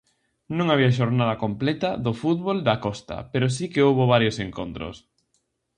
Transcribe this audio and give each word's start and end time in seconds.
Non 0.57 0.67
había 0.69 0.95
xornada 0.99 1.35
completa 1.43 1.89
do 2.05 2.13
fútbol 2.21 2.57
da 2.67 2.75
Costa 2.85 3.17
pero 3.31 3.47
si 3.55 3.65
que 3.71 3.83
houbo 3.87 4.03
varios 4.13 4.35
encontros. 4.45 4.95